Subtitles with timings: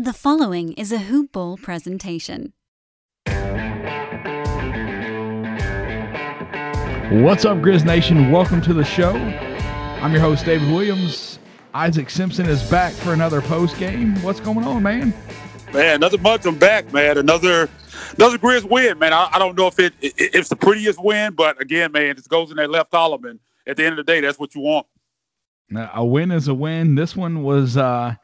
[0.00, 2.52] The following is a Hoop Ball presentation.
[7.10, 8.30] What's up, Grizz Nation?
[8.30, 9.16] Welcome to the show.
[9.16, 11.40] I'm your host, David Williams.
[11.74, 14.14] Isaac Simpson is back for another post game.
[14.22, 15.12] What's going on, man?
[15.72, 17.18] Man, another month I'm back, man.
[17.18, 17.68] Another
[18.16, 19.12] another Grizz win, man.
[19.12, 22.28] I, I don't know if it, it, it's the prettiest win, but again, man, it
[22.28, 24.60] goes in that left column, and at the end of the day, that's what you
[24.60, 24.86] want.
[25.70, 26.94] Now, a win is a win.
[26.94, 28.14] This one was uh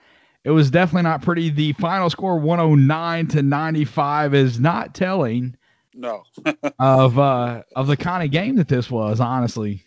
[0.44, 1.50] it was definitely not pretty.
[1.50, 5.56] The final score 109 to 95 is not telling
[5.94, 6.22] No.
[6.78, 9.82] of uh of the kind of game that this was, honestly.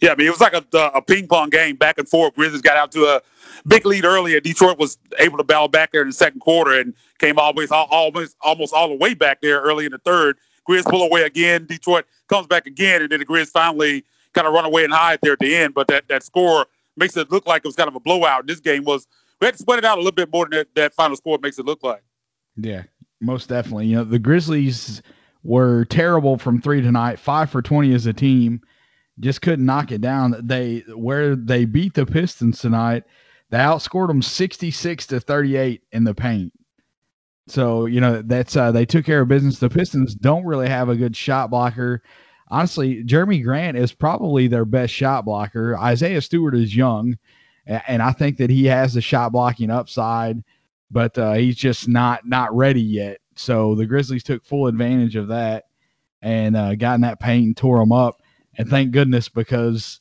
[0.00, 0.64] yeah, I mean, it was like a,
[0.94, 2.34] a ping pong game back and forth.
[2.34, 3.20] Grizzlies got out to a
[3.66, 4.38] big lead earlier.
[4.40, 8.36] Detroit was able to battle back there in the second quarter and came always almost
[8.42, 10.36] almost all the way back there early in the third.
[10.68, 11.64] Grizz pull away again.
[11.66, 15.18] Detroit comes back again, and then the Grizz finally kind of run away and hide
[15.22, 15.72] there at the end.
[15.72, 18.46] But that, that score makes it look like it was kind of a blowout.
[18.46, 19.06] This game was
[19.40, 21.38] we had to spread it out a little bit more than that, that final score
[21.40, 22.02] makes it look like.
[22.56, 22.82] Yeah,
[23.20, 23.86] most definitely.
[23.86, 25.02] You know, the Grizzlies
[25.42, 28.60] were terrible from three tonight, five for 20 as a team.
[29.20, 30.34] Just couldn't knock it down.
[30.42, 33.04] They where they beat the Pistons tonight,
[33.50, 36.52] they outscored them 66 to 38 in the paint.
[37.48, 39.58] So, you know, that's uh, they took care of business.
[39.58, 42.02] The Pistons don't really have a good shot blocker.
[42.50, 45.76] Honestly, Jerami Grant is probably their best shot blocker.
[45.78, 47.16] Isaiah Stewart is young,
[47.68, 50.42] and I think that he has the shot blocking upside,
[50.90, 53.18] but uh, he's just not not ready yet.
[53.36, 55.64] So the Grizzlies took full advantage of that
[56.22, 58.22] and uh, got in that paint and tore them up.
[58.56, 60.00] And thank goodness because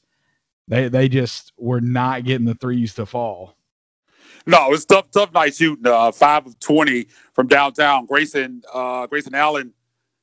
[0.68, 3.56] they they just were not getting the threes to fall.
[4.46, 5.86] No, it's tough, tough night shooting.
[5.86, 8.06] Uh, five of twenty from downtown.
[8.06, 9.74] Grayson, uh, Grayson Allen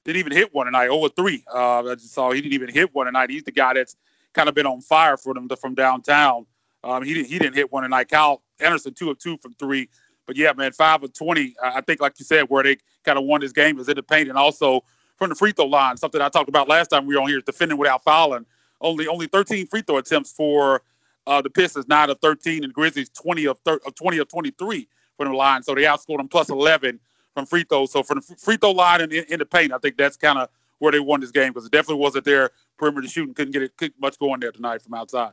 [0.05, 0.89] didn't even hit one tonight.
[0.89, 1.45] Over three.
[1.53, 3.28] Uh, I just saw he didn't even hit one tonight.
[3.28, 3.97] He's the guy that's
[4.33, 6.47] kind of been on fire for them to, from downtown.
[6.85, 8.09] Um, he didn't he didn't hit one tonight.
[8.09, 9.89] Kyle Anderson two of two from three.
[10.27, 11.55] But yeah, man, five of twenty.
[11.63, 14.03] I think, like you said, where they kind of won this game is in the
[14.03, 14.83] paint and also
[15.17, 15.97] from the free throw line.
[15.97, 18.47] Something I talked about last time we were on here is defending without fouling.
[18.81, 20.83] Only only 13 free throw attempts for
[21.27, 24.89] uh, the Pistons, nine of 13, and Grizzlies 20 of, thir- of 20 of 23
[25.17, 25.62] from the line.
[25.62, 27.00] So they outscored them plus 11
[27.34, 27.93] from free throws.
[27.93, 30.39] So from the free throw line and in, in the paint, I think that's kind
[30.39, 33.34] of where they won this game because it definitely wasn't their perimeter shooting.
[33.34, 35.33] Couldn't get it couldn't much going there tonight from outside.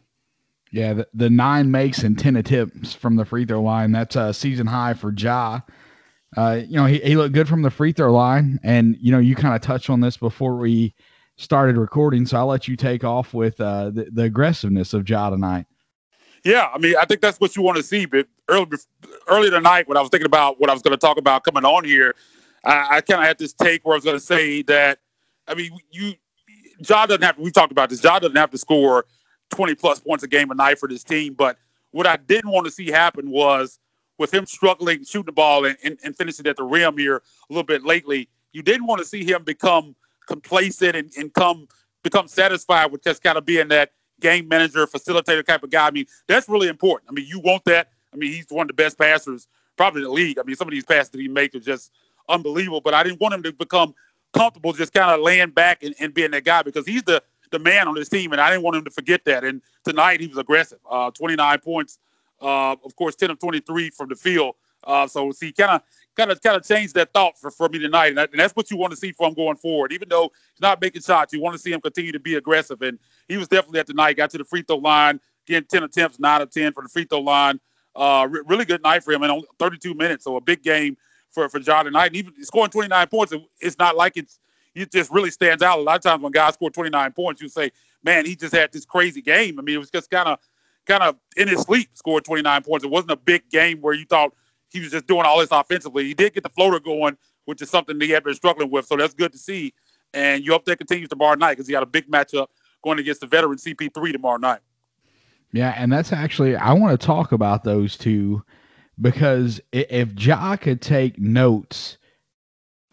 [0.72, 3.92] Yeah, the, the nine makes and ten attempts from the free throw line.
[3.92, 5.60] That's a season high for Ja.
[6.38, 9.20] Uh, you know, he, he looked good from the free throw line, and you know,
[9.20, 10.96] you kind of touched on this before we
[11.36, 15.30] started recording, so I'll let you take off with uh, the, the aggressiveness of Ja
[15.30, 15.66] tonight.
[16.46, 18.06] Yeah, I mean, I think that's what you want to see.
[18.06, 18.68] But early,
[19.28, 21.66] earlier tonight, when I was thinking about what I was going to talk about coming
[21.66, 22.16] on here,
[22.64, 25.00] I, I kind of had this take where I was going to say that,
[25.48, 26.14] I mean, you,
[26.88, 27.36] Ja doesn't have.
[27.36, 28.04] To, we talked about this.
[28.04, 29.06] Ja doesn't have to score
[29.52, 31.34] twenty plus points a game a night for this team.
[31.34, 31.58] But
[31.92, 33.80] what I didn't want to see happen was
[34.18, 37.54] with him struggling shooting the ball and, and, and finishing at the rim here a
[37.54, 38.30] little bit lately.
[38.54, 39.96] You didn't want to see him become
[40.28, 41.68] complacent and, and come
[42.04, 45.88] become satisfied with just kind of being that game manager, facilitator type of guy.
[45.88, 47.10] I mean, that's really important.
[47.10, 47.90] I mean, you want that.
[48.14, 49.48] I mean, he's one of the best passers
[49.78, 50.38] probably in the league.
[50.38, 51.92] I mean, some of these passes that he makes are just
[52.30, 52.82] unbelievable.
[52.82, 53.96] But I didn't want him to become
[54.34, 57.60] comfortable just kind of laying back and, and being that guy because he's the the
[57.60, 59.44] man on this team, and I didn't want him to forget that.
[59.44, 60.80] And tonight he was aggressive.
[60.90, 62.00] Uh, 29 points,
[62.42, 64.56] uh, of course, 10 of 23 from the field.
[64.84, 65.82] Uh, so see, kind of,
[66.16, 68.56] kind of, kind of changed that thought for, for me tonight, and, that, and that's
[68.56, 69.94] what you want to see from going forward.
[69.94, 72.82] Even though he's not making shots, you want to see him continue to be aggressive,
[72.82, 72.98] and
[73.28, 74.18] he was definitely at the night.
[74.18, 77.06] Got to the free throw line, again, 10 attempts, nine of 10 for the free
[77.06, 77.60] throw line.
[77.96, 80.98] Uh, re- really good night for him, and only 32 minutes, so a big game
[81.30, 82.08] for for Ja tonight.
[82.08, 84.40] And even scoring 29 points, it's not like it's
[84.76, 85.80] it just really stands out.
[85.80, 87.72] A lot of times when guys score 29 points, you say,
[88.04, 90.40] "Man, he just had this crazy game." I mean, it was just kind of
[90.86, 92.84] kind of in his sleep scored 29 points.
[92.84, 94.34] It wasn't a big game where you thought
[94.70, 96.06] he was just doing all this offensively.
[96.06, 98.86] He did get the floater going, which is something that he had been struggling with.
[98.86, 99.74] So that's good to see.
[100.14, 102.48] And you hope that continues tomorrow night because he got a big matchup
[102.84, 104.60] going against the veteran CP3 tomorrow night.
[105.54, 108.44] Yeah, and that's actually I want to talk about those two
[109.00, 111.98] because if Ja could take notes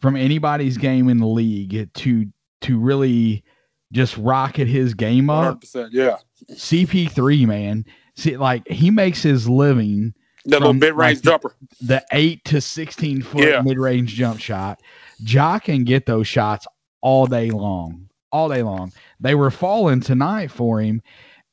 [0.01, 2.27] from anybody's game in the league to
[2.63, 3.45] to really
[3.93, 5.89] just rocket his game up, 100%.
[5.93, 6.17] Yeah.
[6.53, 7.85] CP3 man,
[8.17, 10.13] see like he makes his living
[10.45, 11.55] That little mid range like, jumper.
[11.81, 13.63] the eight to sixteen foot Yeah.
[13.63, 14.81] mid range jump shot.
[15.21, 16.67] Ja can get those shots
[17.01, 18.93] all day long, all day long.
[19.21, 21.01] They were falling tonight for him,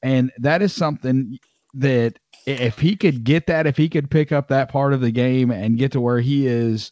[0.04, 1.38] and that is something
[1.76, 5.12] that if he could get that, if he could pick up that part of the
[5.12, 6.92] game and get to where he is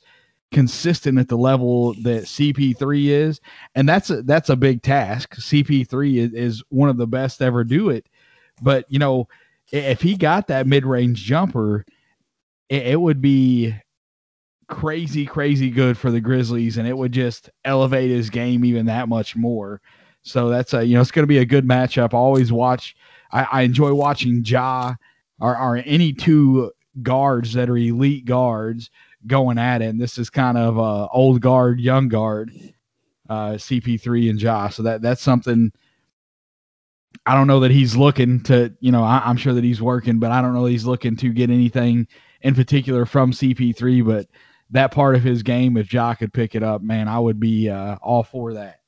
[0.53, 3.41] consistent at the level that CP3 is,
[3.75, 5.35] and that's a, that's a big task.
[5.35, 8.07] CP3 is, is one of the best to ever do it,
[8.61, 9.27] but you know,
[9.71, 11.85] if he got that mid range jumper,
[12.69, 13.75] it, it would be
[14.67, 19.09] crazy, crazy good for the Grizzlies, and it would just elevate his game even that
[19.09, 19.81] much more.
[20.23, 22.13] So that's a you know it's going to be a good matchup.
[22.13, 22.95] I always watch.
[23.31, 24.95] I, I enjoy watching Ja
[25.39, 26.71] or, or any two
[27.01, 28.89] guards that are elite guards
[29.27, 29.85] going at it.
[29.85, 32.51] And this is kind of uh, old guard, young guard,
[33.29, 34.75] uh, CP3 and Josh.
[34.75, 35.71] So that that's something.
[37.25, 40.19] I don't know that he's looking to, you know, I, am sure that he's working,
[40.19, 42.07] but I don't know he's looking to get anything
[42.41, 44.05] in particular from CP3.
[44.05, 44.27] But
[44.71, 47.69] that part of his game, if Ja could pick it up, man, I would be
[47.69, 48.81] uh, all for that.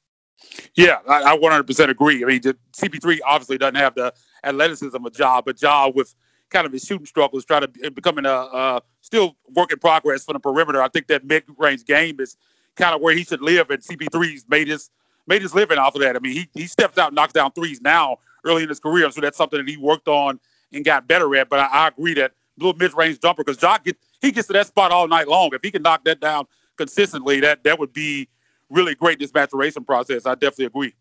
[0.75, 2.23] Yeah, I, I 100% agree.
[2.23, 6.13] I mean, CP3 obviously doesn't have the athleticism of Ja, but Ja with
[6.49, 10.33] kind of his shooting struggles, trying to becoming a uh, still work in progress for
[10.33, 10.81] the perimeter.
[10.81, 12.37] I think that mid range game is
[12.75, 14.89] kind of where he should live, and CP3's made his
[15.27, 16.15] made his living off of that.
[16.15, 19.21] I mean, he he steps out, knocks down threes now early in his career, so
[19.21, 20.39] that's something that he worked on
[20.71, 21.49] and got better at.
[21.49, 23.85] But I, I agree that little mid range jumper because Jock
[24.21, 25.51] he gets to that spot all night long.
[25.53, 26.45] If he can knock that down
[26.77, 28.27] consistently, that that would be
[28.69, 30.25] really great this maturation process.
[30.25, 30.93] I definitely agree.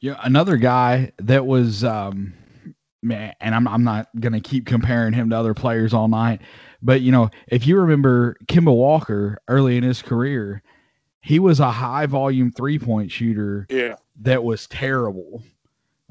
[0.00, 2.32] Yeah, another guy that was um,
[3.02, 6.40] man, and I'm I'm not gonna keep comparing him to other players all night,
[6.80, 10.62] but you know, if you remember Kemba Walker early in his career,
[11.20, 13.66] he was a high volume three point shooter.
[13.68, 15.42] Yeah, that was terrible.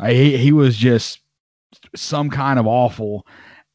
[0.06, 1.20] He he was just
[1.96, 3.26] some kind of awful,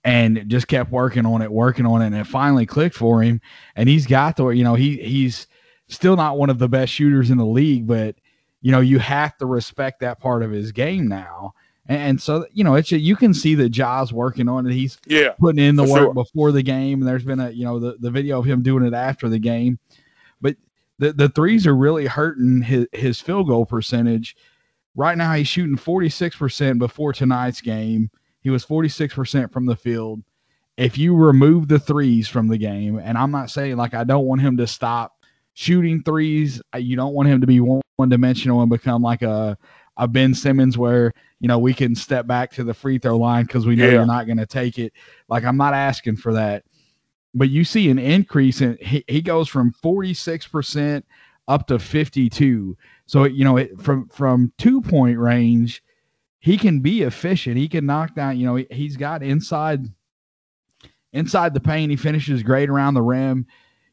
[0.04, 3.40] and just kept working on it, working on it, and it finally clicked for him.
[3.76, 5.46] And he's got the you know he he's
[5.88, 8.16] still not one of the best shooters in the league, but
[8.60, 11.54] you know you have to respect that part of his game now
[11.88, 14.72] and, so, you know, it's a, you can see that Ja's working on it.
[14.72, 16.14] He's yeah, putting in the work sure.
[16.14, 17.00] before the game.
[17.00, 19.38] And there's been a, you know, the, the video of him doing it after the
[19.38, 19.78] game.
[20.40, 20.56] But
[20.98, 24.36] the, the threes are really hurting his, his field goal percentage.
[24.96, 28.10] Right now, he's shooting 46% before tonight's game.
[28.40, 30.22] He was 46% from the field.
[30.76, 34.26] If you remove the threes from the game, and I'm not saying like I don't
[34.26, 35.16] want him to stop
[35.54, 39.56] shooting threes, you don't want him to be one dimensional and become like a,
[39.96, 43.44] a Ben Simmons where you know we can step back to the free throw line
[43.44, 43.92] because we know yeah.
[43.92, 44.92] you're not going to take it.
[45.28, 46.64] Like I'm not asking for that,
[47.34, 51.04] but you see an increase in he, he goes from 46 percent
[51.48, 52.76] up to 52.
[53.06, 55.82] So you know it, from from two point range,
[56.40, 57.56] he can be efficient.
[57.56, 58.38] He can knock down.
[58.38, 59.86] You know he, he's got inside
[61.12, 61.90] inside the paint.
[61.90, 63.46] He finishes great around the rim.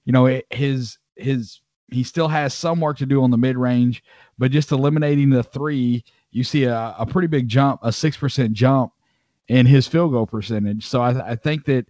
[0.06, 1.62] You know it, his his
[1.92, 4.04] he still has some work to do on the mid range,
[4.38, 8.54] but just eliminating the three, you see a, a pretty big jump, a six percent
[8.54, 8.92] jump
[9.48, 10.88] in his field goal percentage.
[10.88, 11.86] So I, I think that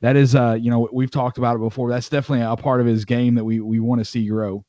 [0.00, 1.90] that is, uh, you know, we've talked about it before.
[1.90, 4.64] That's definitely a part of his game that we we want to see grow.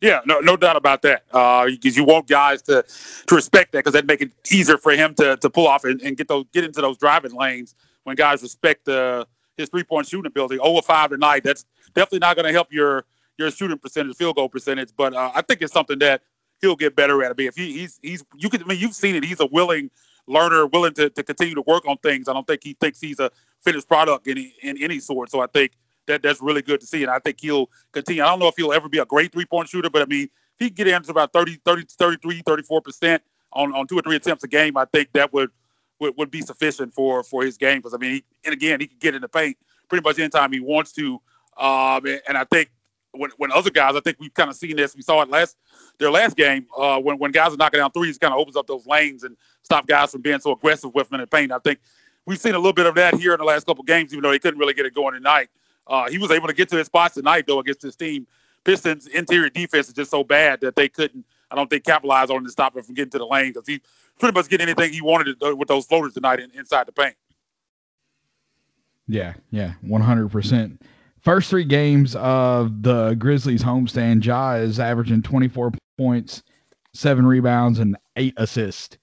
[0.00, 1.24] Yeah, no, no doubt about that.
[1.26, 2.84] Because uh, you want guys to
[3.26, 6.00] to respect that because that make it easier for him to to pull off and,
[6.02, 9.26] and get those get into those driving lanes when guys respect the
[9.56, 10.58] his three point shooting ability.
[10.58, 11.44] Over five tonight.
[11.44, 11.64] That's
[11.94, 13.06] definitely not going to help your
[13.38, 14.90] your shooting percentage, field goal percentage.
[14.96, 16.22] But uh, I think it's something that
[16.64, 17.30] he'll get better at.
[17.30, 19.24] I mean, if he, he's he's you can I mean you've seen it.
[19.24, 19.90] He's a willing
[20.26, 22.28] learner, willing to, to continue to work on things.
[22.28, 23.30] I don't think he thinks he's a
[23.62, 25.30] finished product in in any sort.
[25.30, 25.72] So I think
[26.06, 28.22] that that's really good to see, and I think he'll continue.
[28.22, 30.24] I don't know if he'll ever be a great three point shooter, but I mean,
[30.24, 33.22] if he get into about 30, 30 33, 34 percent
[33.52, 35.50] on on two or three attempts a game, I think that would
[36.00, 37.78] would, would be sufficient for for his game.
[37.78, 39.56] Because I mean, he, and again, he can get in the paint
[39.88, 41.20] pretty much anytime he wants to.
[41.56, 42.70] Um, and I think
[43.14, 44.94] when, when other guys, I think we've kind of seen this.
[44.94, 45.56] We saw it last
[45.98, 48.66] their last game uh, when when guys are knocking down threes, kind of opens up
[48.66, 51.52] those lanes and stop guys from being so aggressive with them in the paint.
[51.52, 51.78] I think
[52.26, 54.30] we've seen a little bit of that here in the last couple games, even though
[54.30, 55.48] they couldn't really get it going tonight.
[55.86, 58.26] Uh, he was able to get to his spots tonight though against his team.
[58.64, 61.24] Pistons interior defense is just so bad that they couldn't.
[61.50, 63.80] I don't think capitalize on to stop him from getting to the lane because he
[64.18, 67.14] pretty much get anything he wanted with those floaters tonight in, inside the paint.
[69.06, 70.80] Yeah, yeah, one hundred percent.
[71.24, 76.42] First three games of the Grizzlies homestand, Ja is averaging 24 points,
[76.92, 78.98] seven rebounds, and eight assists.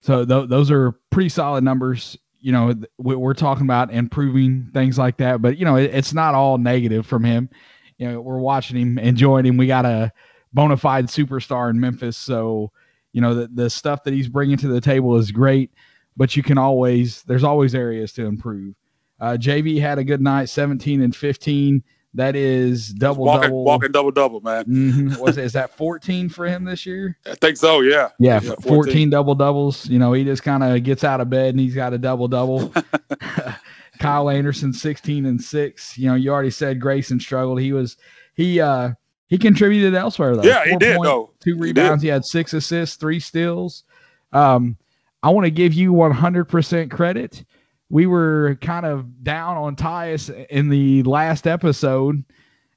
[0.00, 2.16] So th- those are pretty solid numbers.
[2.38, 6.36] You know, we're talking about improving things like that, but you know, it, it's not
[6.36, 7.50] all negative from him.
[7.98, 9.56] You know, we're watching him, enjoying him.
[9.56, 10.12] We got a
[10.52, 12.70] bona fide superstar in Memphis, so
[13.12, 15.72] you know the the stuff that he's bringing to the table is great.
[16.16, 18.74] But you can always, there's always areas to improve.
[19.22, 21.80] Uh, JV had a good night, 17 and 15.
[22.14, 23.64] That is double walking, double.
[23.64, 24.64] Walking double double, man.
[24.64, 25.20] Mm-hmm.
[25.22, 27.16] Was is that 14 for him this year?
[27.24, 27.80] I think so.
[27.80, 28.08] Yeah.
[28.18, 28.62] Yeah, yeah 14.
[28.62, 29.88] 14 double doubles.
[29.88, 32.26] You know, he just kind of gets out of bed and he's got a double
[32.26, 32.74] double.
[34.00, 35.96] Kyle Anderson, 16 and six.
[35.96, 37.60] You know, you already said Grayson struggled.
[37.60, 37.96] He was
[38.34, 38.90] he uh
[39.28, 40.42] he contributed elsewhere though.
[40.42, 41.00] Yeah, he did.
[41.00, 41.30] Though.
[41.38, 42.02] Two rebounds.
[42.02, 43.84] He, he, had six assists, three steals.
[44.32, 44.76] Um,
[45.22, 47.44] I want to give you 100% credit
[47.92, 52.24] we were kind of down on Tyus in the last episode,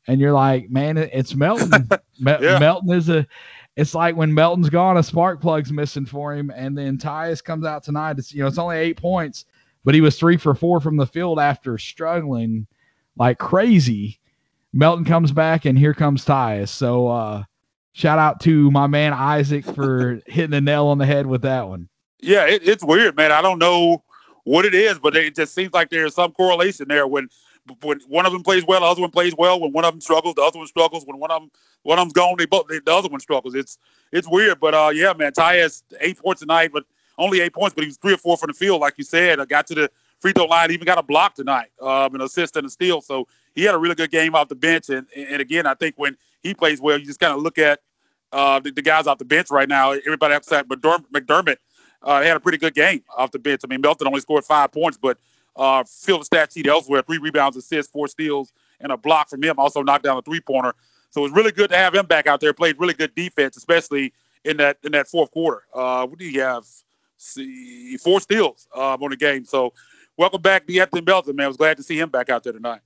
[0.07, 1.87] and you're like, man, it's Melton.
[2.17, 2.59] yeah.
[2.59, 3.25] Melton is a.
[3.77, 7.65] It's like when Melton's gone, a spark plug's missing for him, and then Tyus comes
[7.65, 8.17] out tonight.
[8.19, 9.45] It's you know it's only eight points,
[9.85, 12.67] but he was three for four from the field after struggling
[13.17, 14.19] like crazy.
[14.73, 16.67] Melton comes back, and here comes Tyus.
[16.67, 17.43] So uh,
[17.93, 21.69] shout out to my man Isaac for hitting the nail on the head with that
[21.69, 21.87] one.
[22.19, 23.31] Yeah, it, it's weird, man.
[23.31, 24.03] I don't know
[24.45, 27.27] what it is, but it just seems like there's some correlation there when
[27.81, 29.59] when one of them plays well, the other one plays well.
[29.59, 31.03] When one of them struggles, the other one struggles.
[31.05, 31.51] When one of them
[31.83, 33.55] one of them's gone, they both the other one struggles.
[33.55, 33.79] It's
[34.11, 35.31] it's weird, but uh, yeah, man.
[35.31, 36.85] Tyus eight points tonight, but
[37.17, 39.39] only eight points, but he was three or four from the field, like you said.
[39.39, 42.55] I got to the free throw line, even got a block tonight, um, an assist
[42.55, 43.01] and a steal.
[43.01, 44.89] So he had a really good game off the bench.
[44.89, 47.79] And and again, I think when he plays well, you just kind of look at
[48.31, 49.91] uh, the, the, guys off the bench right now.
[49.91, 51.57] Everybody except McDermott
[52.05, 53.61] uh, had a pretty good game off the bench.
[53.63, 55.17] I mean, Melton only scored five points, but
[55.55, 59.43] uh, fill the stat sheet elsewhere: three rebounds, assists, four steals, and a block from
[59.43, 59.55] him.
[59.57, 60.73] Also knocked down a three pointer.
[61.09, 62.53] So it was really good to have him back out there.
[62.53, 65.63] Played really good defense, especially in that in that fourth quarter.
[65.73, 66.65] Uh, what do you have?
[67.17, 69.45] See, four steals um, on the game.
[69.45, 69.73] So
[70.17, 71.35] welcome back, Anthony Melton.
[71.35, 72.81] Man, I was glad to see him back out there tonight.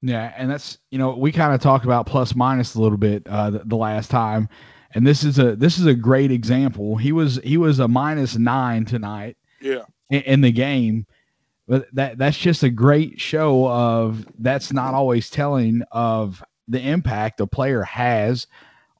[0.00, 3.26] Yeah, and that's you know we kind of talked about plus minus a little bit
[3.26, 4.48] uh, the, the last time,
[4.94, 6.96] and this is a this is a great example.
[6.96, 9.36] He was he was a minus nine tonight.
[9.60, 9.82] Yeah.
[10.10, 11.06] In, in the game,
[11.66, 17.40] but that that's just a great show of that's not always telling of the impact
[17.40, 18.46] a player has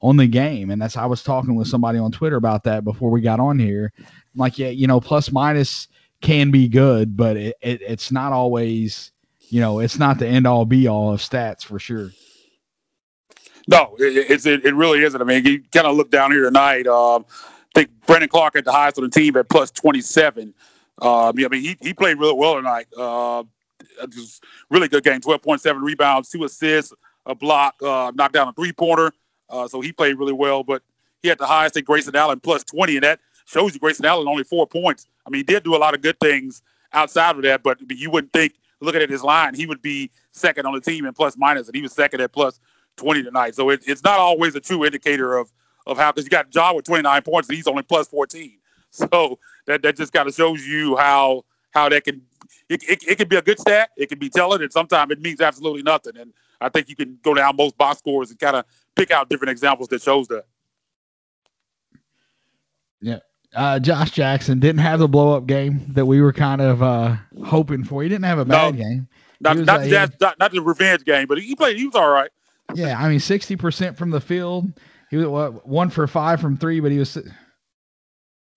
[0.00, 0.70] on the game.
[0.70, 3.58] And that's I was talking with somebody on Twitter about that before we got on
[3.58, 3.92] here.
[3.98, 5.88] I'm like, yeah, you know, plus minus
[6.20, 9.12] can be good, but it, it it's not always,
[9.50, 12.10] you know, it's not the end all be all of stats for sure.
[13.66, 15.20] No, it, it, it really isn't.
[15.20, 16.86] I mean, you kind of look down here tonight.
[16.86, 20.54] Um, I think Brandon Clarke at the highest on the team at plus 27.
[21.00, 22.86] Um, yeah, I mean, he, he played really well tonight.
[22.96, 23.44] Uh,
[24.10, 25.20] just really good game.
[25.20, 26.92] 12.7 rebounds, two assists,
[27.26, 29.12] a block, uh, knocked down a three pointer.
[29.48, 30.62] Uh, so he played really well.
[30.62, 30.82] But
[31.22, 34.28] he had the highest at Grayson Allen plus 20, and that shows you Grayson Allen
[34.28, 35.06] only four points.
[35.26, 38.10] I mean, he did do a lot of good things outside of that, but you
[38.10, 41.36] wouldn't think, looking at his line, he would be second on the team in plus
[41.38, 42.60] minus, and he was second at plus
[42.96, 43.54] 20 tonight.
[43.54, 45.52] So it, it's not always a true indicator of
[45.86, 48.58] of how because you got Ja with 29 points and he's only plus 14.
[48.94, 52.22] So that that just kind of shows you how how that can
[52.68, 55.20] it, it, it can be a good stat, it can be telling, and sometimes it
[55.20, 56.16] means absolutely nothing.
[56.16, 59.28] And I think you can go down most box scores and kind of pick out
[59.28, 60.44] different examples that shows that.
[63.00, 63.18] Yeah.
[63.54, 67.16] Uh, Josh Jackson didn't have the blow up game that we were kind of uh,
[67.44, 68.02] hoping for.
[68.02, 69.08] He didn't have a bad no, game.
[69.40, 71.76] Not, not, uh, the, not, not, the revenge game, but he played.
[71.76, 72.30] He was all right.
[72.74, 74.72] Yeah, I mean, sixty percent from the field.
[75.10, 77.16] He was what, one for five from three, but he was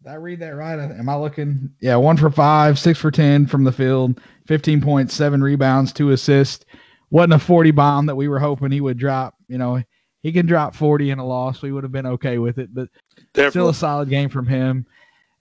[0.04, 0.80] did I read that right?
[0.80, 1.72] Am I looking?
[1.82, 6.66] Yeah, one for five, six for 10 from the field, 15.7 rebounds, two assists.
[7.10, 9.36] Wasn't a 40 bomb that we were hoping he would drop.
[9.48, 9.82] You know,
[10.22, 11.62] he can drop 40 in a loss.
[11.62, 12.90] We would have been okay with it, but
[13.34, 13.50] Definitely.
[13.50, 14.86] still a solid game from him.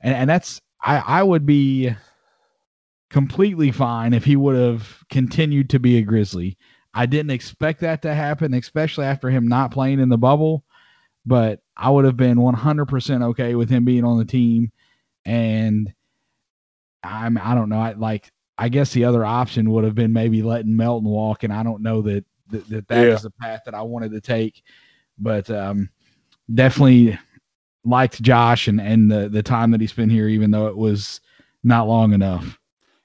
[0.01, 1.95] And, and that's, I, I would be
[3.11, 6.57] completely fine if he would have continued to be a Grizzly.
[6.97, 10.65] I didn't expect that to happen, especially after him not playing in the bubble
[11.27, 14.71] but I would have been 100% okay with him being on the team.
[15.25, 15.93] And
[17.03, 17.81] I'm, I don't know.
[17.81, 21.43] I like, I guess the other option would have been maybe letting Melton walk.
[21.43, 23.13] And I don't know that that, that, that yeah.
[23.13, 24.63] is the path that I wanted to take,
[25.19, 25.91] but um,
[26.55, 27.19] definitely
[27.85, 31.21] liked Josh and, and the, the time that he spent here, even though it was
[31.65, 32.57] not long enough.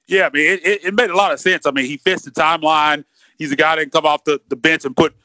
[0.06, 1.66] Yeah, I mean, it, it, it made a lot of sense.
[1.66, 3.04] I mean, he fits the timeline.
[3.42, 5.16] He's a guy that can come off the, the bench and put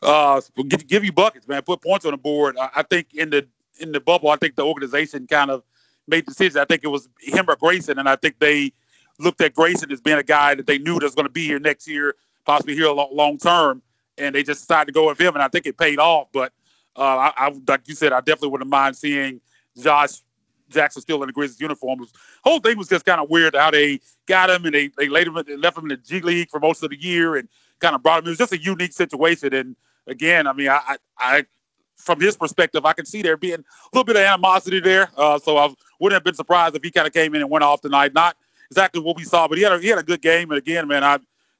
[0.00, 1.60] uh, give, give you buckets, man.
[1.60, 2.56] Put points on the board.
[2.58, 3.46] I, I, think in the
[3.80, 5.62] in the bubble, I think the organization kind of
[6.08, 6.56] made decisions.
[6.56, 8.72] I think it was him or Grayson, and I think they
[9.18, 11.58] looked at Grayson as being a guy that they knew was going to be here
[11.58, 12.14] next year,
[12.46, 13.82] possibly here long, long term,
[14.16, 16.28] and they just decided to go with him, and I think it paid off.
[16.32, 16.54] But
[16.96, 19.42] uh, I, I, like you said, I definitely wouldn't mind seeing
[19.78, 20.22] Josh
[20.70, 22.00] Jackson still in the Grizzlies uniform.
[22.00, 22.08] The
[22.42, 25.56] whole thing was just kind of weird how they got him and they they they
[25.56, 27.48] left him in the G League for most of the year and
[27.80, 28.26] kind of brought him.
[28.26, 31.44] It was just a unique situation, and again, I mean, I, I,
[31.96, 35.10] from his perspective, I can see there being a little bit of animosity there.
[35.16, 37.64] Uh, so I wouldn't have been surprised if he kind of came in and went
[37.64, 38.14] off tonight.
[38.14, 38.36] Not
[38.70, 40.50] exactly what we saw, but he had a, he had a good game.
[40.50, 41.18] And again, man, I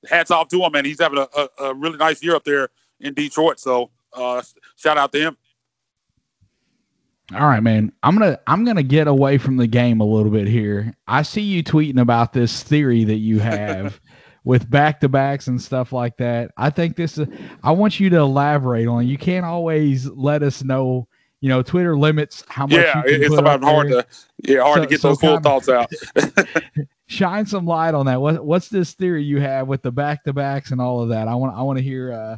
[0.09, 0.85] hats off to him, man.
[0.85, 2.69] He's having a, a, a really nice year up there
[3.01, 3.59] in Detroit.
[3.59, 4.43] So uh,
[4.77, 5.37] shout out to him.
[7.35, 7.93] All right, man.
[8.05, 10.95] I'm gonna I'm gonna get away from the game a little bit here.
[11.09, 14.01] I see you tweeting about this theory that you have
[14.47, 16.53] with back to backs and stuff like that.
[16.57, 17.26] I think this is,
[17.65, 19.07] I want you to elaborate on.
[19.07, 21.09] You can't always let us know.
[21.41, 22.79] You know, Twitter limits how much.
[22.79, 24.07] Yeah, it's about hard to
[24.45, 25.93] yeah hard so, to get those full thoughts out.
[27.07, 28.21] shine some light on that.
[28.21, 31.29] What what's this theory you have with the back to backs and all of that?
[31.29, 32.37] I want I want to hear uh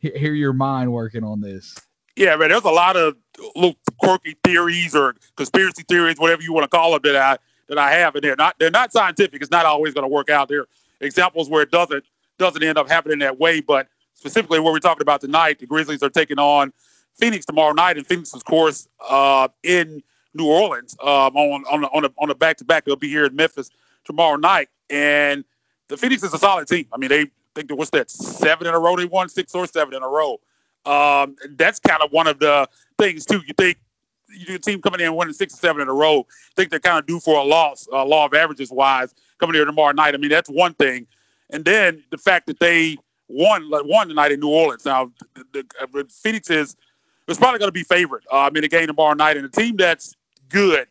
[0.00, 1.74] hear your mind working on this.
[2.14, 2.50] Yeah, man.
[2.50, 3.16] There's a lot of
[3.56, 7.38] little quirky theories or conspiracy theories, whatever you want to call them, that I
[7.68, 9.40] that I have, in they're not they're not scientific.
[9.40, 10.48] It's not always going to work out.
[10.48, 10.66] There
[11.00, 12.04] examples where it doesn't
[12.38, 16.02] doesn't end up happening that way, but specifically what we're talking about tonight, the Grizzlies
[16.02, 16.72] are taking on
[17.18, 20.02] Phoenix tomorrow night, and Phoenix, of course, uh, in
[20.34, 22.84] New Orleans um, on on on a, on a back to back.
[22.84, 23.70] They'll be here in Memphis
[24.04, 25.44] tomorrow night, and
[25.88, 26.86] the Phoenix is a solid team.
[26.92, 29.94] I mean, they think what's that seven in a row they won six or seven
[29.94, 30.40] in a row.
[30.84, 33.42] Um, that's kind of one of the things too.
[33.46, 33.78] You think
[34.28, 37.06] your team coming in winning six or seven in a row, think they're kind of
[37.06, 40.14] due for a loss, uh, law of averages wise, coming here tomorrow night.
[40.14, 41.06] I mean, that's one thing.
[41.50, 42.96] And then the fact that they
[43.28, 44.84] won won tonight in New Orleans.
[44.84, 46.76] Now, the, the, the Phoenix is
[47.28, 49.76] is probably going to be favored um, in the game tomorrow night, and a team
[49.76, 50.14] that's
[50.48, 50.86] good,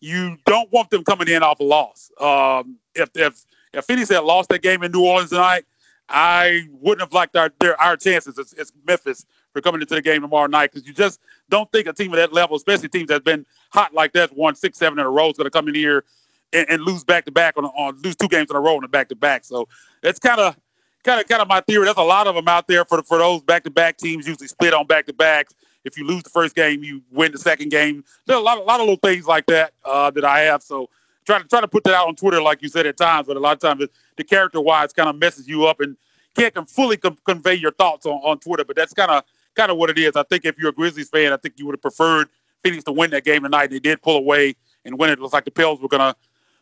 [0.00, 2.10] you don't want them coming in off a loss.
[2.20, 5.64] Um, if if if Phoenix had lost that game in New Orleans tonight,
[6.08, 10.02] I wouldn't have liked our their, our chances as, as Memphis for coming into the
[10.02, 11.20] game tomorrow night because you just
[11.50, 14.54] don't think a team of that level, especially teams that's been hot like that, won
[14.54, 16.04] six, seven in a row, is going to come in here
[16.52, 18.82] and, and lose back to back on, on lose two games in a row on
[18.82, 19.44] the back to back.
[19.44, 19.68] So
[20.02, 20.56] it's kind of
[21.04, 21.84] kind of kind of my theory.
[21.84, 24.48] There's a lot of them out there for for those back to back teams usually
[24.48, 25.54] split on back to backs.
[25.84, 28.04] If you lose the first game, you win the second game.
[28.26, 30.62] There's a lot, a lot of little things like that uh, that I have.
[30.62, 30.88] So
[31.24, 33.36] try to try to put that out on Twitter, like you said at times, but
[33.36, 35.96] a lot of times the character wise kind of messes you up and
[36.36, 38.64] can't fully com- convey your thoughts on, on Twitter.
[38.64, 40.16] But that's kind of kind of what it is.
[40.16, 42.28] I think if you're a Grizzlies fan, I think you would have preferred
[42.62, 43.68] Phoenix to win that game tonight.
[43.68, 44.54] They did pull away
[44.84, 45.14] and win it.
[45.14, 46.14] It looks like the Pels were gonna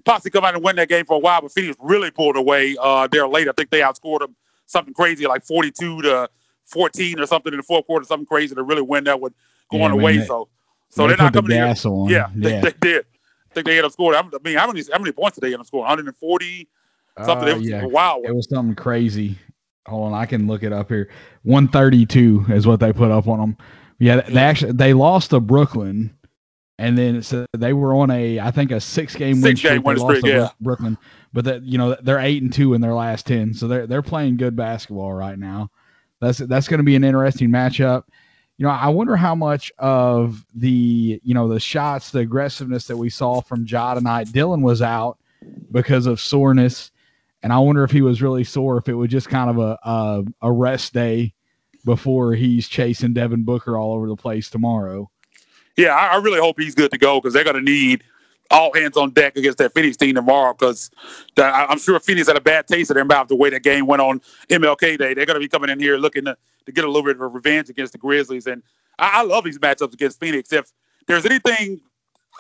[0.05, 2.77] possibly come out and win that game for a while, but Phoenix really pulled away
[2.81, 3.49] uh, there late.
[3.49, 4.35] I think they outscored them
[4.67, 6.31] something crazy like 42 to
[6.67, 9.35] 14 or something in the fourth quarter, something crazy to really win that one
[9.71, 10.25] going yeah, away.
[10.25, 10.49] So,
[10.89, 11.75] so they are not coming the here.
[11.85, 12.09] On.
[12.09, 12.61] Yeah, they, yeah.
[12.61, 13.07] They, did.
[13.51, 14.19] I think they ended up scoring.
[14.19, 15.83] I mean, how many how many points did they end up scoring?
[15.83, 16.69] 140
[17.25, 17.49] something.
[17.49, 17.85] Uh, it was yeah.
[17.85, 18.21] wow.
[18.25, 19.39] It was something crazy.
[19.87, 21.09] Hold on, I can look it up here.
[21.43, 23.57] 132 is what they put up on them.
[23.99, 26.15] Yeah, they actually they lost to Brooklyn,
[26.81, 29.85] and then so they were on a I think a six game win streak.
[29.85, 30.49] Win streak yeah.
[30.63, 30.97] Brooklyn,
[31.33, 34.03] but that you know they're eight and two in their last ten, so they're they're
[34.03, 35.71] playing good basketball right now.
[36.21, 38.05] That's that's going to be an interesting matchup.
[38.57, 42.97] You know, I wonder how much of the you know the shots, the aggressiveness that
[42.97, 44.33] we saw from Ja tonight.
[44.33, 45.19] Dillon was out
[45.71, 46.93] because of soreness,
[47.43, 48.79] and I wonder if he was really sore.
[48.79, 51.35] If it was just kind of a a, a rest day
[51.85, 55.11] before he's chasing Devin Booker all over the place tomorrow.
[55.81, 58.05] Yeah, I, I really hope he's good to go because they're going to need
[58.51, 60.91] all hands on deck against that Phoenix team tomorrow because
[61.39, 64.03] I'm sure Phoenix had a bad taste of their mouth the way that game went
[64.03, 65.15] on MLK Day.
[65.15, 67.23] They're going to be coming in here looking to, to get a little bit of
[67.23, 68.47] a revenge against the Grizzlies.
[68.47, 68.63] And
[68.99, 70.53] I, I love these matchups against Phoenix.
[70.53, 70.71] If
[71.07, 71.81] there's anything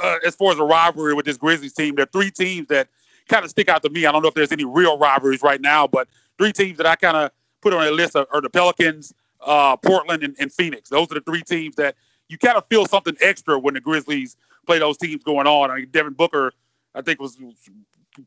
[0.02, 2.88] uh, as far as a rivalry with this Grizzlies team, there are three teams that
[3.28, 4.04] kind of stick out to me.
[4.04, 6.96] I don't know if there's any real rivalries right now, but three teams that I
[6.96, 7.30] kind of
[7.62, 10.90] put on a list are, are the Pelicans, uh, Portland, and, and Phoenix.
[10.90, 11.94] Those are the three teams that
[12.30, 15.70] you kind of feel something extra when the Grizzlies– play those teams going on.
[15.70, 16.52] I mean, Devin Booker,
[16.94, 17.36] I think, was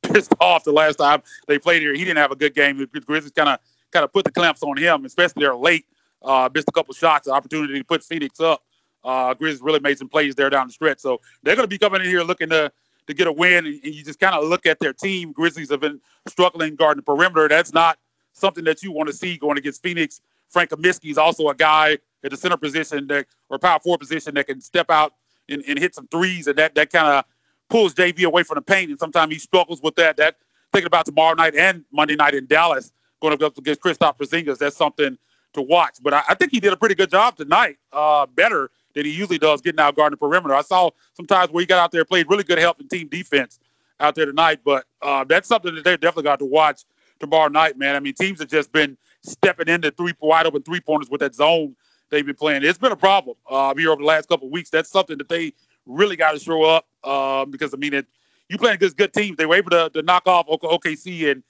[0.01, 1.93] pissed off the last time they played here.
[1.93, 2.77] He didn't have a good game.
[2.77, 3.59] The Grizzlies kind of
[3.91, 5.85] kind of put the clamps on him, especially they're late.
[6.21, 8.63] Uh, missed a couple shots, opportunity to put Phoenix up.
[9.03, 10.99] Uh, Grizzlies really made some plays there down the stretch.
[10.99, 12.71] So they're going to be coming in here looking to
[13.07, 13.65] to get a win.
[13.65, 15.33] And, and you just kind of look at their team.
[15.33, 17.49] Grizzlies have been struggling guarding the perimeter.
[17.49, 17.99] That's not
[18.31, 20.21] something that you want to see going against Phoenix.
[20.49, 24.33] Frank Kaminsky is also a guy at the center position that, or power forward position
[24.35, 25.13] that can step out
[25.49, 27.25] and, and hit some threes, and that that kind of
[27.69, 28.89] pulls JV away from the paint.
[28.89, 30.17] And sometimes he struggles with that.
[30.17, 30.37] That
[30.71, 34.75] thinking about tomorrow night and Monday night in Dallas, going up against Kristaps Porzingis, that's
[34.75, 35.17] something
[35.53, 35.97] to watch.
[36.01, 39.11] But I, I, think he did a pretty good job tonight, uh, better than he
[39.11, 40.55] usually does getting out guarding the perimeter.
[40.55, 43.59] I saw sometimes where he got out there, played really good help in team defense
[43.99, 44.59] out there tonight.
[44.63, 46.83] But uh, that's something that they definitely got to watch
[47.19, 47.95] tomorrow night, man.
[47.95, 51.35] I mean, teams have just been stepping into three wide open three pointers with that
[51.35, 51.75] zone
[52.13, 52.63] they've been playing.
[52.63, 54.69] It's been a problem uh, here over the last couple of weeks.
[54.69, 55.53] That's something that they
[55.85, 58.07] really got to show up um, because I mean, it,
[58.49, 59.37] you playing against good teams.
[59.37, 61.43] They were able to, to knock off OKC and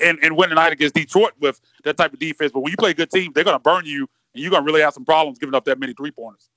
[0.00, 2.52] and and win tonight against Detroit with that type of defense.
[2.52, 4.62] But when you play a good teams, they're going to burn you, and you're going
[4.62, 6.50] to really have some problems giving up that many three pointers.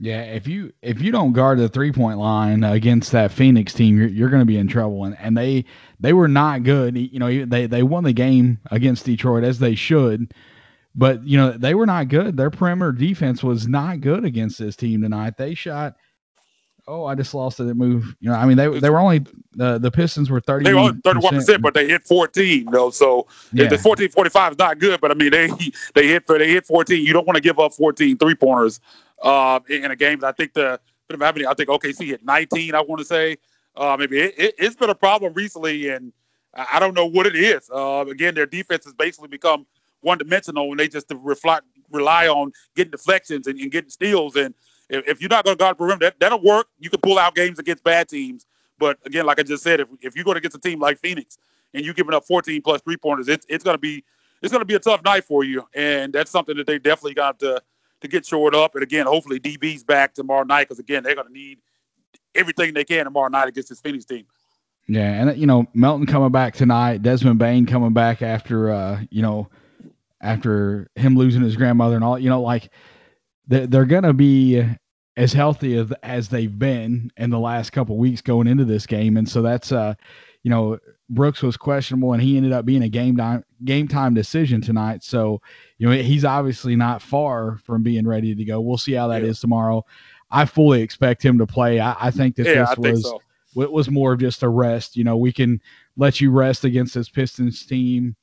[0.00, 3.98] Yeah, if you if you don't guard the three point line against that Phoenix team,
[3.98, 5.04] you're, you're going to be in trouble.
[5.04, 5.64] And and they
[5.98, 6.96] they were not good.
[6.96, 10.32] You know, they they won the game against Detroit as they should.
[10.98, 12.36] But you know they were not good.
[12.36, 15.36] Their perimeter defense was not good against this team tonight.
[15.36, 15.94] They shot.
[16.88, 17.72] Oh, I just lost it.
[17.74, 18.16] Move.
[18.18, 20.64] You know, I mean they they were only the the Pistons were thirty.
[20.64, 22.64] They were thirty one percent, but they hit fourteen.
[22.64, 23.68] You know, so yeah.
[23.68, 25.00] the 14, 45 is not good.
[25.00, 25.46] But I mean they
[25.94, 27.06] they hit they hit fourteen.
[27.06, 28.80] You don't want to give up 14 three pointers
[29.22, 30.24] uh, in a game.
[30.24, 30.80] I think the
[31.10, 32.74] I think OKC hit nineteen.
[32.74, 33.36] I want to say
[33.76, 36.12] Uh, maybe it, it, has been a problem recently, and
[36.54, 37.70] I don't know what it is.
[37.72, 39.64] Uh, again, their defense has basically become
[40.00, 44.36] one dimensional, and they just reflect, rely on getting deflections and, and getting steals.
[44.36, 44.54] And
[44.88, 46.68] if, if you're not going to guard the perimeter, that, that'll work.
[46.78, 48.46] You can pull out games against bad teams.
[48.78, 50.98] But again, like I just said, if, if you're going to get a team like
[50.98, 51.38] Phoenix
[51.74, 54.04] and you're giving up 14 plus three pointers, it's, it's going to be
[54.42, 57.14] it's going to be a tough night for you, and that's something that they definitely
[57.14, 57.60] got to
[58.00, 58.74] to get shored up.
[58.74, 61.58] And again, hopefully DB's back tomorrow night because again, they're going to need
[62.34, 64.26] everything they can tomorrow night against this Phoenix team.
[64.86, 69.22] Yeah, and you know Melton coming back tonight, Desmond Bane coming back after uh, you
[69.22, 69.48] know
[70.20, 72.18] after him losing his grandmother and all.
[72.18, 72.70] You know, like
[73.46, 74.64] they're, they're gonna be
[75.16, 79.16] as healthy as, as they've been in the last couple weeks going into this game,
[79.16, 79.94] and so that's uh,
[80.42, 80.78] you know
[81.10, 85.02] Brooks was questionable and he ended up being a game time game time decision tonight.
[85.02, 85.40] So
[85.78, 88.60] you know he's obviously not far from being ready to go.
[88.60, 89.30] We'll see how that yeah.
[89.30, 89.84] is tomorrow.
[90.30, 91.80] I fully expect him to play.
[91.80, 93.20] I, I think that yeah, this was so.
[93.62, 94.96] it was more of just a rest.
[94.96, 95.60] You know, we can
[95.96, 98.14] let you rest against this Pistons team,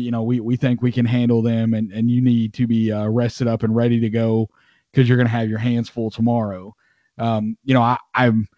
[0.00, 2.92] you know we we think we can handle them, and and you need to be
[2.92, 4.48] uh, rested up and ready to go
[4.90, 6.74] because you're going to have your hands full tomorrow.
[7.18, 8.48] Um, you know, I, I'm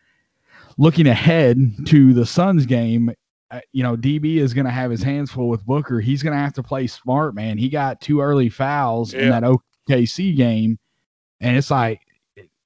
[0.79, 3.12] looking ahead to the Suns game.
[3.51, 6.01] Uh, you know, DB is going to have his hands full with Booker.
[6.01, 7.59] He's going to have to play smart, man.
[7.59, 9.23] He got two early fouls yeah.
[9.23, 10.79] in that OKC game,
[11.40, 12.01] and it's like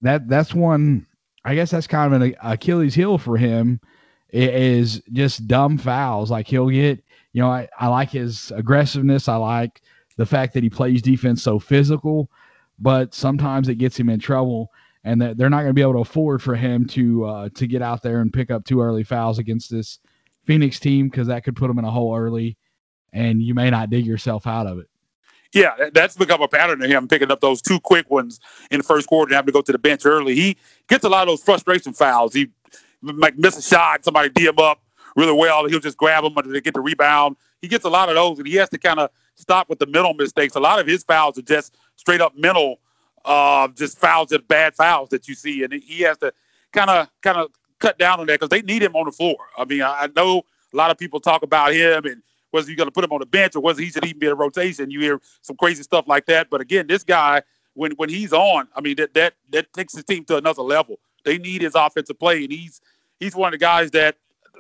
[0.03, 1.07] that that's one
[1.45, 3.81] I guess that's kind of an Achilles heel for him
[4.31, 6.31] is just dumb fouls.
[6.31, 9.29] Like he'll get, you know, I, I like his aggressiveness.
[9.29, 9.83] I like
[10.17, 12.31] the fact that he plays defense so physical,
[12.79, 14.71] but sometimes it gets him in trouble
[15.05, 17.67] and that they're not going to be able to afford for him to uh, to
[17.67, 19.99] get out there and pick up two early fouls against this
[20.45, 22.57] Phoenix team because that could put him in a hole early
[23.13, 24.89] and you may not dig yourself out of it
[25.55, 28.39] yeah, that's become a pattern of him picking up those two quick ones
[28.71, 30.35] in the first quarter and having to go to the bench early.
[30.35, 32.35] He gets a lot of those frustration fouls.
[32.35, 32.51] He
[33.01, 34.83] might miss a shot, somebody D him up
[35.19, 35.67] really well.
[35.67, 37.37] He'll just grab them until they get the rebound.
[37.61, 39.87] He gets a lot of those, and he has to kind of stop with the
[39.87, 40.55] mental mistakes.
[40.55, 42.79] A lot of his fouls are just straight up mental,
[43.25, 46.33] uh, just fouls, just bad fouls that you see, and he has to
[46.73, 47.51] kind of kind of
[47.81, 49.37] cut down on that because they need him on the floor.
[49.57, 52.75] I mean, I, I know a lot of people talk about him and was he
[52.75, 54.37] going to put him on the bench or was he should even be in a
[54.37, 54.91] rotation?
[54.91, 56.51] You hear some crazy stuff like that.
[56.51, 57.43] But again, this guy,
[57.75, 60.99] when when he's on, I mean that that that takes his team to another level.
[61.25, 62.81] They need his offensive play, and he's
[63.21, 64.17] he's one of the guys that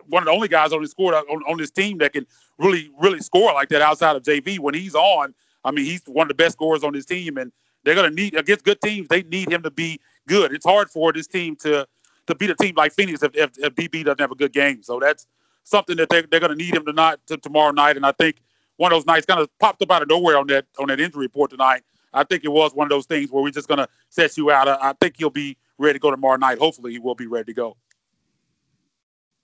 [0.08, 2.26] one of the only guys on score on, on this team that can
[2.58, 4.58] really really score like that outside of JV.
[4.58, 7.52] When he's on, I mean he's one of the best scorers on his team, and
[7.84, 9.08] they're going to need against good teams.
[9.08, 10.52] They need him to be good.
[10.52, 11.86] It's hard for this team to
[12.26, 14.82] to beat a team like Phoenix if, if, if DB doesn't have a good game.
[14.82, 15.26] So that's
[15.64, 17.96] something that they, they're going to need him tonight to tomorrow night.
[17.96, 18.36] And I think
[18.76, 21.00] one of those nights kind of popped up out of nowhere on that on that
[21.00, 21.82] injury report tonight.
[22.12, 24.50] I think it was one of those things where we're just going to set you
[24.50, 24.68] out.
[24.68, 26.58] I, I think he'll be ready to go tomorrow night.
[26.58, 27.76] Hopefully, he will be ready to go.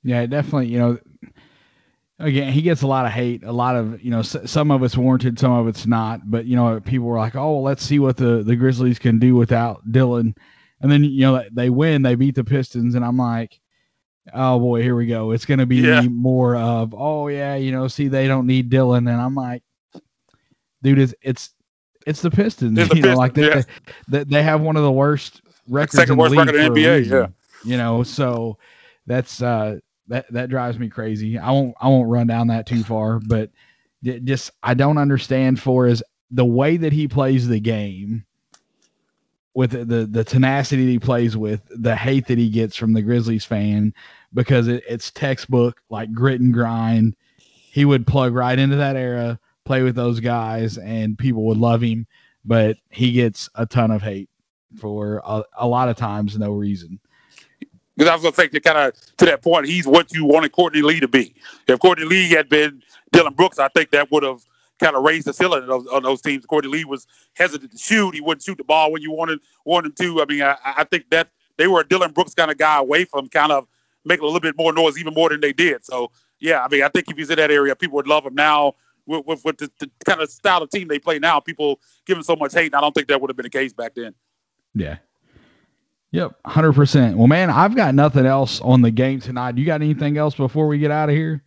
[0.04, 0.68] Yeah, definitely.
[0.68, 0.98] You know,
[2.18, 3.42] again, he gets a lot of hate.
[3.42, 6.20] A lot of you know, s- some of it's warranted, some of it's not.
[6.30, 9.18] But you know, people were like, "Oh, well, let's see what the the Grizzlies can
[9.18, 10.34] do without Dillon."
[10.80, 13.58] And then you know they win, they beat the Pistons, and I'm like,
[14.32, 15.30] oh boy, here we go.
[15.32, 16.02] It's going to be yeah.
[16.02, 19.62] more of, oh yeah, you know, see, they don't need Dillon." and I'm like,
[20.82, 21.54] dude, it's it's
[22.06, 22.78] it's the Pistons.
[22.78, 23.62] It's you the know, like they, yeah.
[24.08, 27.06] they, they have one of the worst records, second worst record in the NBA.
[27.08, 27.26] Yeah,
[27.64, 28.58] you know, so
[29.06, 31.38] that's uh that that drives me crazy.
[31.38, 33.50] I won't I won't run down that too far, but
[34.02, 38.24] just I don't understand for is the way that he plays the game
[39.54, 43.44] with the the tenacity he plays with, the hate that he gets from the Grizzlies
[43.44, 43.94] fan
[44.34, 47.16] because it, it's textbook like grit and grind.
[47.38, 51.80] He would plug right into that era, play with those guys, and people would love
[51.80, 52.06] him.
[52.44, 54.28] But he gets a ton of hate
[54.78, 57.00] for a, a lot of times no reason.
[57.96, 60.52] Because I was going to say, kind of to that point, he's what you wanted
[60.52, 61.34] Courtney Lee to be.
[61.68, 64.44] If Courtney Lee had been Dillon Brooks, I think that would have
[64.80, 66.44] kind of raised the ceiling those, of those teams.
[66.46, 68.14] Courtney Lee was hesitant to shoot.
[68.14, 70.22] He wouldn't shoot the ball when you wanted wanted him to.
[70.22, 73.04] I mean, I, I think that they were a Dillon Brooks kind of guy away
[73.04, 73.68] from kind of
[74.04, 75.84] making a little bit more noise, even more than they did.
[75.84, 78.34] So yeah, I mean, I think if he's in that area, people would love him
[78.34, 78.74] now.
[79.06, 82.16] With, with, with the, the, kind of style of team they play now, people give
[82.16, 83.94] him so much hate, and I don't think that would have been the case back
[83.94, 84.14] then.
[84.74, 84.96] Yeah.
[86.14, 87.16] Yep, hundred percent.
[87.16, 89.58] Well, man, I've got nothing else on the game tonight.
[89.58, 91.42] You got anything else before we get out of here?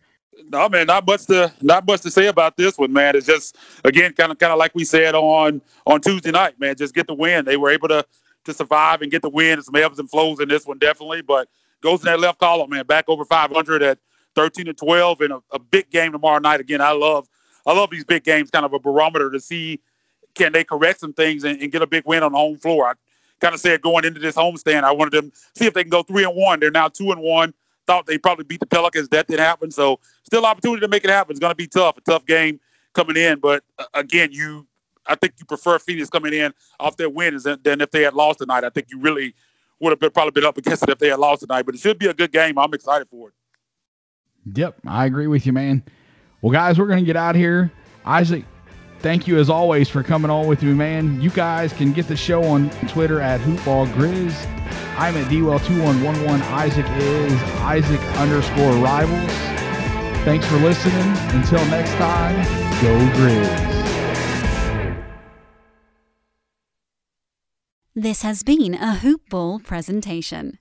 [0.50, 3.16] no, man, not much to not much to say about this one, man.
[3.16, 6.76] It's just again kind of kind of like we said on on Tuesday night, man.
[6.76, 7.44] Just get the win.
[7.44, 8.04] They were able to
[8.44, 9.62] to survive and get the win.
[9.62, 11.48] Some ebbs and flows in this one, definitely, but
[11.80, 12.84] goes in that left column, man.
[12.86, 13.98] Back over 500 at
[14.34, 16.60] 13 and 12, and a, a big game tomorrow night.
[16.60, 17.28] Again, I love
[17.66, 19.80] I love these big games, kind of a barometer to see
[20.34, 22.86] can they correct some things and, and get a big win on the home floor.
[22.86, 22.92] I
[23.40, 26.02] kind of said going into this homestand, I wanted them see if they can go
[26.02, 26.60] three and one.
[26.60, 27.54] They're now two and one
[27.88, 29.08] thought they probably beat the Pelicans.
[29.08, 29.72] That didn't happen.
[29.72, 31.32] So still opportunity to make it happen.
[31.32, 32.60] It's going to be tough, a tough game
[32.92, 33.40] coming in.
[33.40, 34.66] But uh, again, you,
[35.06, 38.14] I think you prefer Phoenix coming in off their wins than, than if they had
[38.14, 38.62] lost tonight.
[38.62, 39.34] I think you really
[39.80, 41.62] would have been, probably been up against it if they had lost tonight.
[41.62, 42.58] But it should be a good game.
[42.58, 43.34] I'm excited for it.
[44.54, 45.82] Yep, I agree with you, man.
[46.42, 47.72] Well, guys, we're going to get out here.
[48.04, 48.44] Isaac,
[49.00, 51.20] thank you as always for coming on with me, man.
[51.20, 54.46] You guys can get the show on Twitter at HoopBallGrizz.
[54.96, 56.40] I'm at DWell2111.
[56.50, 59.30] Isaac is Isaac underscore rivals.
[60.24, 61.14] Thanks for listening.
[61.36, 62.36] Until next time,
[62.82, 63.78] go Grizz.
[67.94, 70.58] This has been a Hoop Ball presentation.